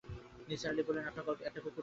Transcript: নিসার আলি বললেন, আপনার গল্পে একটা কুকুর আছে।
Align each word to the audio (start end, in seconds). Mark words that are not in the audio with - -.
নিসার 0.49 0.71
আলি 0.71 0.81
বললেন, 0.87 1.03
আপনার 1.07 1.25
গল্পে 1.25 1.43
একটা 1.45 1.59
কুকুর 1.59 1.71
আছে। 1.71 1.79